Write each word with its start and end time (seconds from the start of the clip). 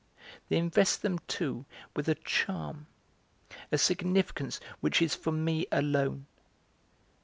They 0.49 0.57
invest 0.57 1.03
them, 1.03 1.19
too, 1.27 1.67
with 1.95 2.09
a 2.09 2.15
charm, 2.15 2.87
a 3.71 3.77
significance 3.77 4.59
which 4.79 4.99
is 4.99 5.13
for 5.13 5.31
me 5.31 5.67
alone. 5.71 6.25